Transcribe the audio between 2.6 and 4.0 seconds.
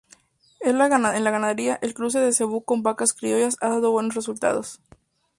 con vacas criollas ha dado